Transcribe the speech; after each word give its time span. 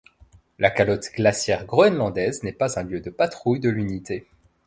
La 0.57 0.71
calotte 0.71 1.11
glaciaire 1.13 1.67
groenlandaise 1.67 2.41
n’est 2.41 2.51
pas 2.53 2.79
un 2.79 2.83
lieu 2.83 3.01
de 3.01 3.11
patrouille 3.11 3.59
de 3.59 3.69
l’unité. 3.69 4.25